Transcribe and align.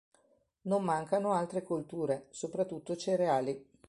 Non 0.63 0.83
mancano 0.83 1.33
altre 1.33 1.61
colture, 1.61 2.25
soprattutto 2.31 2.95
cereali. 2.95 3.69